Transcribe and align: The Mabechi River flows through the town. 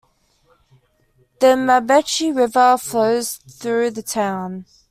The 1.41 1.49
Mabechi 1.55 2.35
River 2.35 2.75
flows 2.79 3.35
through 3.35 3.91
the 3.91 4.01
town. 4.01 4.65